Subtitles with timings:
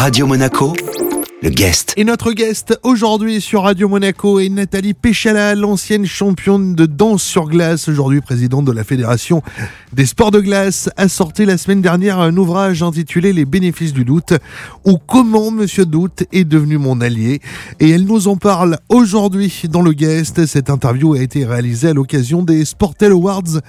[0.00, 0.72] Radio Monaco,
[1.42, 1.92] le guest.
[1.98, 7.46] Et notre guest aujourd'hui sur Radio Monaco est Nathalie Péchala, l'ancienne championne de danse sur
[7.46, 9.42] glace, aujourd'hui présidente de la Fédération
[9.92, 14.06] des sports de glace, a sorti la semaine dernière un ouvrage intitulé Les bénéfices du
[14.06, 14.32] doute
[14.86, 17.40] ou comment Monsieur Doute est devenu mon allié.
[17.78, 20.46] Et elle nous en parle aujourd'hui dans le guest.
[20.46, 23.60] Cette interview a été réalisée à l'occasion des Sportel Awards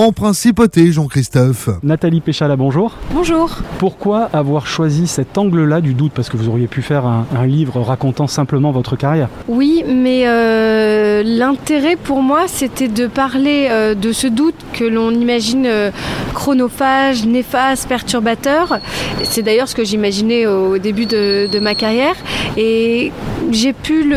[0.00, 1.68] en principauté, Jean-Christophe.
[1.82, 2.96] Nathalie Péchala, bonjour.
[3.12, 3.58] Bonjour.
[3.78, 6.12] Pourquoi avoir choisi cet angle-là du doute?
[6.14, 9.28] Parce que vous auriez pu faire un, un livre racontant simplement votre carrière.
[9.46, 15.10] Oui, mais euh, l'intérêt pour moi, c'était de parler euh, de ce doute que l'on
[15.10, 15.90] imagine euh,
[16.32, 18.78] chronophage, néfaste, perturbateur.
[19.24, 22.14] C'est d'ailleurs ce que j'imaginais au début de, ma carrière.
[22.56, 23.12] Et
[23.50, 24.08] j'ai pu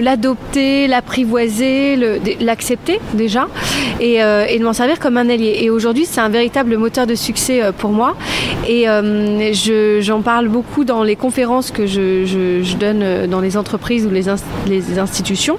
[0.00, 1.96] l'adopter, l'apprivoiser,
[2.40, 3.48] l'accepter déjà,
[4.00, 5.58] et, euh, et de m'en servir comme un allié.
[5.60, 8.16] Et aujourd'hui, c'est un véritable moteur de succès euh, pour moi.
[8.66, 9.52] Et euh,
[10.00, 14.24] j'en parle beaucoup dans les conférences que je, donne dans les entreprises ou les,
[14.66, 15.58] les institutions.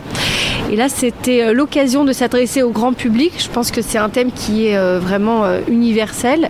[0.71, 3.33] Et là, c'était l'occasion de s'adresser au grand public.
[3.38, 6.50] Je pense que c'est un thème qui est vraiment universel,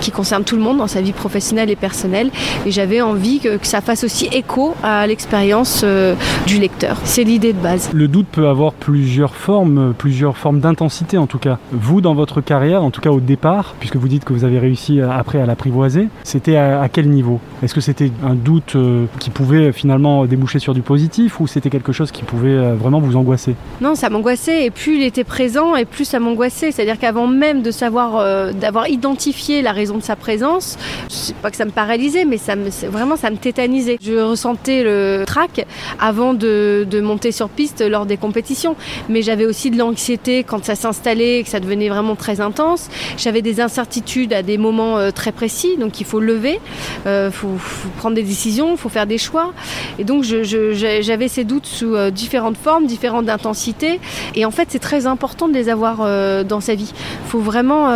[0.00, 2.30] qui concerne tout le monde dans sa vie professionnelle et personnelle.
[2.66, 6.14] Et j'avais envie que, que, ça fasse aussi écho à l'expérience euh,
[6.46, 6.96] du lecteur.
[7.04, 7.90] C'est l'idée de base.
[7.92, 11.58] Le doute peut avoir plusieurs formes, plusieurs formes d'intensité en tout cas.
[11.72, 14.58] Vous, dans votre carrière, en tout cas au départ, puisque vous dites que vous avez
[14.58, 17.40] réussi après à l'apprivoiser, c'était à, à, quel niveau?
[17.62, 21.70] Est-ce que c'était un doute euh, qui pouvait finalement déboucher sur du positif ou c'était
[21.70, 23.54] quelque chose qui pouvait euh, vraiment vous angoisser?
[23.80, 26.70] Non, ça m'angoissait et plus il était présent et plus ça m'angoissait.
[26.72, 30.76] C'est-à-dire qu'avant même de savoir, euh, d'avoir identifié la raison de sa présence,
[31.08, 33.98] je sais pas que ça me paralysait, mais ça me, vraiment ça me tétanisait.
[34.02, 35.66] Je ressentais le trac
[36.00, 38.76] avant de, monter sur piste lors des compétitions,
[39.08, 42.88] mais j'avais aussi de l'anxiété quand ça s'installait et que ça devenait vraiment très intense.
[43.16, 46.60] J'avais des incertitudes à des moments euh, très précis, donc il faut lever,
[47.04, 47.56] il euh, faut,
[47.98, 49.52] prendre des décisions, il faut faire des choix.
[49.98, 54.00] Et donc j'avais ces doutes sous euh, différentes formes, différentes intensités.
[54.34, 55.98] Et en fait, c'est très important de les avoir
[56.44, 56.92] dans sa vie.
[56.94, 57.88] Il faut vraiment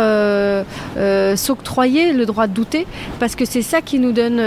[1.35, 2.85] s'octroyer le droit de douter,
[3.19, 4.41] parce que c'est ça qui nous donne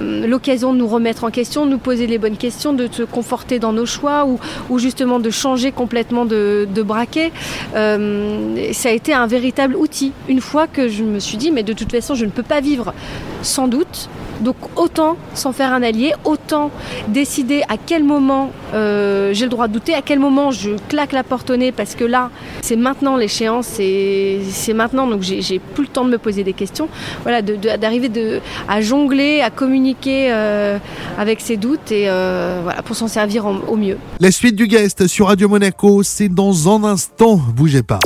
[0.00, 3.58] l'occasion de nous remettre en question, de nous poser les bonnes questions, de se conforter
[3.58, 7.32] dans nos choix ou, justement de changer complètement de, de braquet.
[7.72, 10.12] ça a été un véritable outil.
[10.28, 12.60] Une fois que je me suis dit, mais de toute façon, je ne peux pas
[12.60, 12.94] vivre
[13.42, 14.08] sans doute.
[14.40, 16.70] Donc autant s'en faire un allié, autant
[17.08, 21.12] décider à quel moment euh, j'ai le droit de douter, à quel moment je claque
[21.12, 22.30] la porte au nez, parce que là,
[22.62, 26.88] c'est maintenant l'échéance, c'est maintenant, donc j'ai plus le temps de me poser des questions.
[27.22, 30.78] Voilà, d'arriver de, de, à jongler, à communiquer euh,
[31.18, 33.98] avec ses doutes et euh, voilà, pour s'en servir en, au mieux.
[34.20, 37.98] La suite du guest sur Radio Monaco, c'est dans un instant, bougez pas.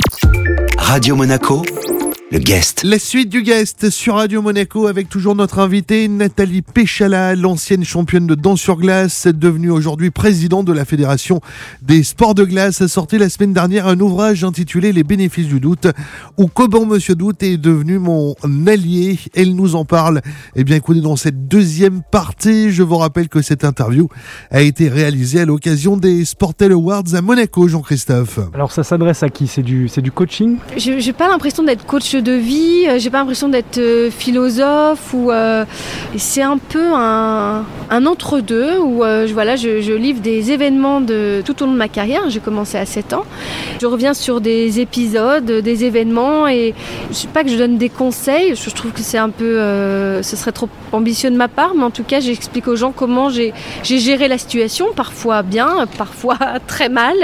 [0.77, 1.63] Radio Monaco
[2.31, 2.83] le guest.
[2.83, 8.25] La suite du guest sur Radio Monaco avec toujours notre invitée Nathalie Péchala, l'ancienne championne
[8.25, 11.39] de danse sur glace, devenue aujourd'hui présidente de la Fédération
[11.83, 15.59] des sports de glace, a sorti la semaine dernière un ouvrage intitulé Les bénéfices du
[15.59, 15.87] doute,
[16.37, 18.33] où comment Monsieur Doute est devenu mon
[18.65, 19.19] allié.
[19.35, 20.21] Elle nous en parle.
[20.55, 24.09] Eh bien, écoutez, dans cette deuxième partie, je vous rappelle que cette interview
[24.49, 28.39] a été réalisée à l'occasion des Sportel Awards à Monaco, Jean-Christophe.
[28.55, 29.45] Alors, ça s'adresse à qui?
[29.45, 30.57] C'est du, c'est du coaching?
[30.75, 35.65] J'ai pas l'impression d'être coach de vie, j'ai pas l'impression d'être euh, philosophe ou euh,
[36.17, 41.61] c'est un peu un, entre-deux où euh, voilà, je, je, livre des événements de tout
[41.61, 42.29] au long de ma carrière.
[42.29, 43.23] J'ai commencé à 7 ans.
[43.81, 46.73] Je reviens sur des épisodes, des événements et
[47.09, 48.55] je sais pas que je donne des conseils.
[48.55, 51.83] Je trouve que c'est un peu, euh, ce serait trop ambitieux de ma part, mais
[51.83, 53.53] en tout cas, j'explique aux gens comment j'ai
[53.83, 56.37] géré la situation, parfois bien, parfois
[56.67, 57.15] très mal,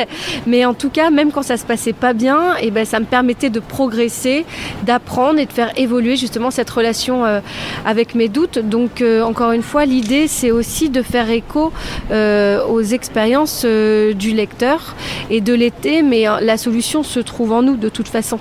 [0.48, 3.06] mais en tout cas, même quand ça se passait pas bien, et ben ça me
[3.06, 4.46] permettait de progresser,
[4.84, 7.40] d'apprendre et de faire évoluer justement cette relation euh,
[7.86, 8.60] avec mes doutes.
[8.60, 11.72] Donc euh, encore une fois, l'idée c'est aussi de faire écho
[12.12, 14.96] euh, aux expériences du lecteur
[15.30, 18.40] et de l'été, mais la solution se trouve en nous de toute façon.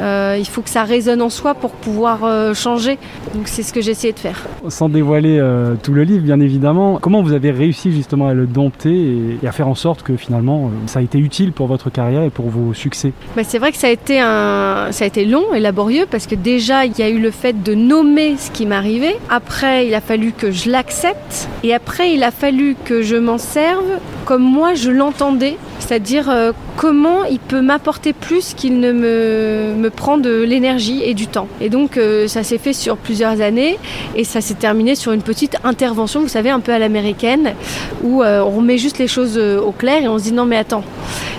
[0.00, 2.98] Euh, il faut que ça résonne en soi pour pouvoir euh, changer.
[3.34, 4.46] Donc c'est ce que j'ai essayé de faire.
[4.68, 8.46] Sans dévoiler euh, tout le livre, bien évidemment, comment vous avez réussi justement à le
[8.46, 11.90] dompter et, et à faire en sorte que finalement ça a été utile pour votre
[11.90, 13.12] carrière et pour vos succès?
[13.36, 14.88] Bah, C'est vrai que ça a, été un...
[14.90, 17.62] ça a été long et laborieux parce que déjà il y a eu le fait
[17.62, 19.16] de nommer ce qui m'arrivait.
[19.30, 23.38] Après il a fallu que je l'accepte et après il a fallu que je m'en
[23.38, 23.84] serve
[24.24, 29.90] comme moi je l'entendais, c'est-à-dire euh, comment il peut m'apporter plus qu'il ne me, me
[29.90, 31.48] prend de l'énergie et du temps.
[31.60, 33.78] Et donc euh, ça s'est fait sur plusieurs années
[34.16, 37.54] et ça s'est terminé sur une petite intervention, vous savez, un peu à l'américaine,
[38.02, 40.56] où euh, on remet juste les choses au clair et on se dit non mais
[40.56, 40.84] attends,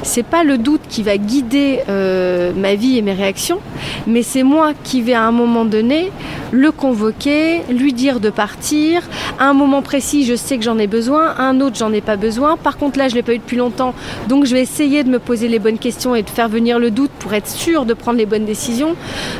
[0.03, 3.59] c'est pas le doute qui va guider ma vie et mes réactions,
[4.07, 6.11] mais c'est moi qui vais à un moment donné
[6.51, 9.01] le convoquer, lui dire de partir.
[9.39, 12.01] À un moment précis, je sais que j'en ai besoin, à un autre, j'en ai
[12.01, 12.57] pas besoin.
[12.57, 13.93] Par contre, là, je l'ai pas eu depuis longtemps,
[14.29, 16.91] donc je vais essayer de me poser les bonnes questions et de faire venir le
[16.91, 18.95] doute pour être sûr de prendre les bonnes décisions.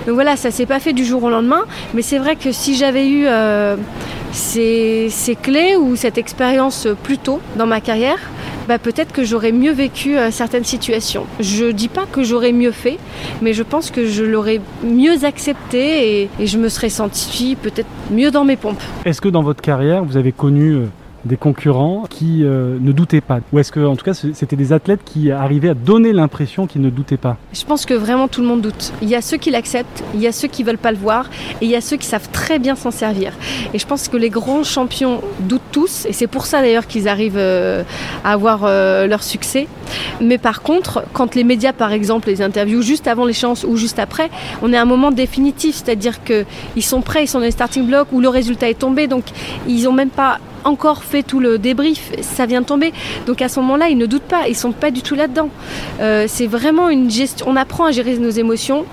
[0.07, 1.61] Donc voilà, ça s'est pas fait du jour au lendemain,
[1.93, 3.77] mais c'est vrai que si j'avais eu euh,
[4.31, 8.17] ces, clés ou cette expérience plus tôt dans ma carrière,
[8.67, 11.25] bah, peut-être que j'aurais mieux vécu euh, certaines situations.
[11.39, 12.97] Je dis pas que j'aurais mieux fait,
[13.43, 17.89] mais je pense que je l'aurais mieux accepté et, et je me serais sentie peut-être
[18.11, 18.81] mieux dans mes pompes.
[19.05, 20.85] Est-ce que dans votre carrière, vous avez connu euh,
[21.25, 24.73] des concurrents qui euh, ne doutaient pas Ou est-ce que, en tout cas, c'était des
[24.73, 27.37] athlètes qui arrivaient à donner l'impression qu'ils ne doutaient pas?
[27.53, 28.93] Je pense que vraiment tout le monde doute.
[29.01, 31.29] Il y a ceux qui l'acceptent, il y a ceux qui veulent pas le voir,
[31.61, 33.33] et il y a ceux qui savent très bien s'en servir.
[33.73, 37.07] Et je pense que les grands champions doutent tous, et c'est pour ça d'ailleurs qu'ils
[37.07, 37.83] arrivent euh,
[38.23, 39.67] à avoir euh, leur succès.
[40.21, 43.99] Mais par contre, quand les médias, par exemple, les interviewent juste avant l'échéance ou juste
[43.99, 44.29] après,
[44.61, 47.85] on est à un moment définitif, c'est-à-dire qu'ils sont prêts, ils sont dans les starting
[47.85, 49.25] blocks où le résultat est tombé, donc
[49.67, 52.93] ils n'ont même pas encore fait tout le débrief, ça vient de tomber.
[53.25, 55.49] Donc à ce moment-là, ils ne doutent pas, ils sont pas du tout là-dedans.
[56.01, 57.45] Euh, c'est vraiment une gestion.
[57.49, 58.85] On apprend à gérer nos émotions.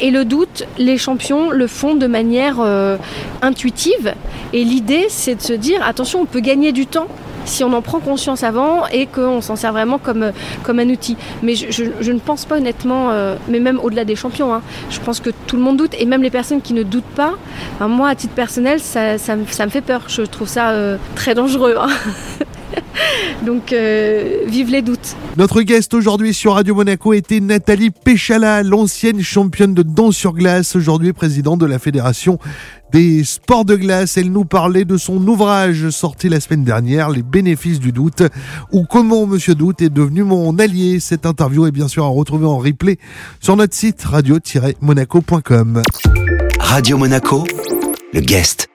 [0.00, 2.96] Et le doute, les champions le font de manière euh,
[3.40, 4.14] intuitive.
[4.52, 7.08] Et l'idée, c'est de se dire attention, on peut gagner du temps
[7.44, 11.16] si on en prend conscience avant et qu'on s'en sert vraiment comme, comme un outil.
[11.42, 15.20] Mais je, ne pense pas honnêtement, euh, mais même au-delà des champions, hein, je pense
[15.20, 17.32] que tout le monde doute et même les personnes qui ne doutent pas,
[17.80, 20.02] moi à titre personnel, ça, ça me- ça me fait peur.
[20.08, 21.76] Je trouve ça euh, très dangereux.
[21.78, 21.88] hein.
[23.46, 25.16] Donc, euh, vive les doutes.
[25.36, 30.76] Notre guest aujourd'hui sur Radio Monaco était Nathalie Péchala, l'ancienne championne de danse sur glace,
[30.76, 32.38] aujourd'hui présidente de la Fédération
[32.92, 34.16] des sports de glace.
[34.16, 38.22] Elle nous parlait de son ouvrage sorti la semaine dernière, Les bénéfices du doute,
[38.70, 41.00] ou comment Monsieur Doute est devenu mon allié.
[41.00, 42.98] Cette interview est bien sûr à retrouver en replay
[43.40, 45.82] sur notre site radio-monaco.com.
[46.60, 47.44] Radio Monaco,
[48.12, 48.71] le guest.